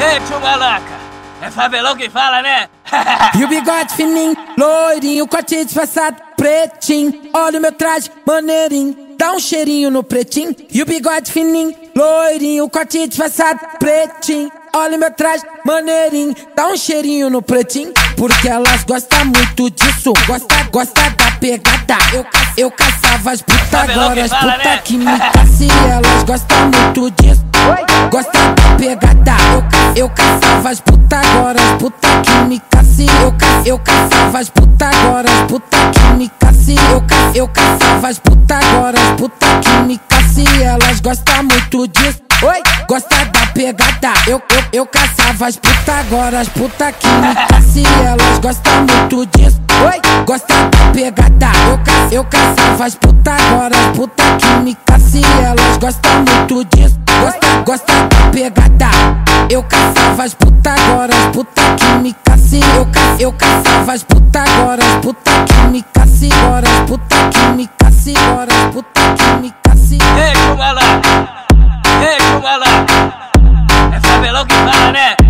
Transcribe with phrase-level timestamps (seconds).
[0.00, 0.94] Ei, tio Malaca,
[1.42, 2.68] é Fabelão que fala, né?
[3.36, 7.12] E o bigode fininho, loirinho, corte disfarçado, pretinho.
[7.34, 10.54] Olha o meu traje, maneirinho, dá um cheirinho no pretinho.
[10.72, 14.50] E o bigode fininho, loirinho, corte disfarçado, pretinho.
[14.74, 17.92] Olha o meu traje, maneirinho, dá um cheirinho no pretinho.
[18.16, 21.98] Porque elas gostam muito disso, gosta, gosta da pegada.
[22.12, 22.26] Eu,
[22.56, 24.78] eu caçava as puta, agora as puta né?
[24.78, 25.64] que me caça.
[25.88, 27.44] elas gostam muito disso,
[28.10, 29.47] gosta da pegada.
[29.98, 33.02] Eu, caçava as puta, agora as puta que me caça.
[33.20, 33.34] Eu,
[33.66, 36.70] eu caçava as puta, agora as puta que me caça.
[36.70, 40.62] Eu, eu caçava as puta, agora as puta que me caça.
[40.62, 42.20] elas gostam muito disso.
[42.44, 44.12] Oi, gosta da pegada.
[44.28, 48.04] Eu, eu, eu caçava as puta, agora as puta que me caça.
[48.04, 49.60] elas gostam muito disso.
[49.84, 51.58] Oi, gosta da pegada.
[51.68, 55.18] Eu, ca, eu caçava as puta, agora as puta que me caça.
[55.42, 57.07] elas gostam muito disso.
[57.20, 58.90] Gosta, gosta da pegada.
[59.50, 62.56] Eu caçava as puta, agora as puta que me caça.
[62.76, 66.26] Eu, ca, eu caçava as puta, agora as puta que me caça.
[66.42, 68.10] Agora as puta que me caça.
[68.16, 69.94] Agora as puta que me caça.
[69.94, 70.80] Ei, Kumala!
[72.02, 72.66] Ei, Kumala!
[73.94, 75.16] É Fabelão que fala, né?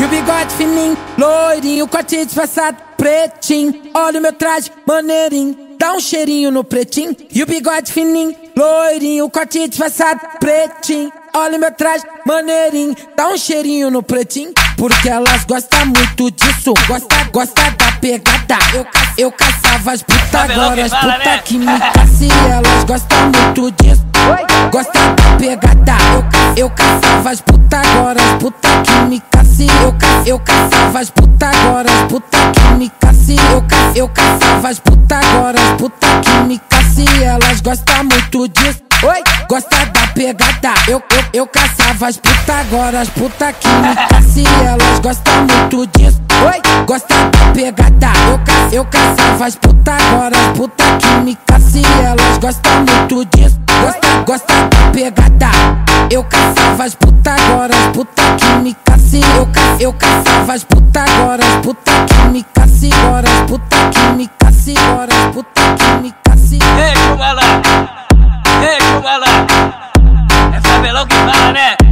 [0.00, 3.72] E o bigode fininho, loirinho, corte disfarçado, pretinho.
[3.94, 7.14] Olha o meu traje, maneirinho, dá um cheirinho no pretinho.
[7.30, 11.12] E o bigode fininho, loirinho, corte disfarçado, pretinho.
[11.36, 14.50] Olha o meu traje, maneirinho, dá um cheirinho no pretinho.
[14.78, 18.56] Porque elas gostam muito disso, gosta, gosta da pegada.
[18.72, 18.86] Eu,
[19.18, 22.50] eu caçava as puta, agora as puta que me caça.
[22.50, 24.06] elas gostam muito disso,
[24.72, 25.98] gosta da pegada.
[26.56, 29.62] Eu, eu caçava as puta, agora as puta que me caça.
[29.62, 33.03] Eu, eu caçava as puta, agora as puta que me caça.
[33.26, 37.24] Eu, eu caçava as puta, agora as puta que me caça.
[37.24, 38.82] elas gostam muito disso.
[39.02, 40.74] Oi, gosta da pegada.
[40.86, 44.64] Eu, eu, eu caçava as puta, agora as puta que me caça.
[44.66, 46.20] elas gostam muito disso.
[46.44, 48.12] Oi, gosta da pegada.
[48.28, 51.78] Eu, ca, eu caçava as puta, agora as puta que me caça.
[52.02, 53.58] elas gostam muito disso.
[53.80, 55.50] Gosta, gosta da pegada.
[56.10, 59.16] Eu caçava as puta, agora as puta que me caça.
[59.34, 64.16] Eu, ca, eu caçava as puta, agora as puta que me casse horas, puta que
[64.16, 66.56] me casse horas, puta que me casse.
[66.56, 67.42] Ei, com ela,
[68.60, 69.26] ei, com ela,
[70.52, 71.83] é favelão que fala, né?